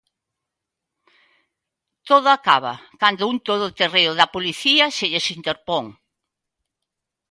[2.09, 5.85] Todo acaba cando un todoterreo da policía se lles interpón.